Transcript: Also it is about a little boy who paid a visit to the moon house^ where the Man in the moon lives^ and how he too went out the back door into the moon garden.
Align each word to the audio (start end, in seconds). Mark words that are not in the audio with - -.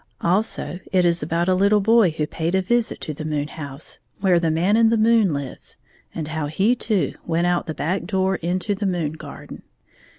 Also 0.21 0.79
it 0.91 1.05
is 1.05 1.21
about 1.21 1.47
a 1.47 1.53
little 1.53 1.79
boy 1.79 2.09
who 2.09 2.25
paid 2.25 2.55
a 2.55 2.61
visit 2.63 2.99
to 3.01 3.13
the 3.13 3.23
moon 3.23 3.45
house^ 3.49 3.99
where 4.19 4.39
the 4.39 4.49
Man 4.49 4.75
in 4.75 4.89
the 4.89 4.97
moon 4.97 5.29
lives^ 5.29 5.75
and 6.15 6.29
how 6.29 6.47
he 6.47 6.73
too 6.73 7.13
went 7.27 7.45
out 7.45 7.67
the 7.67 7.75
back 7.75 8.05
door 8.05 8.37
into 8.37 8.73
the 8.73 8.87
moon 8.87 9.11
garden. 9.11 9.61